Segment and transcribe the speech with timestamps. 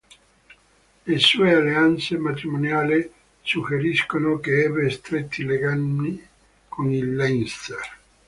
[1.05, 3.11] Le sue alleanze matrimoniale
[3.43, 6.19] suggeriscono che ebbe stretti legami
[6.67, 7.97] con il Leinster.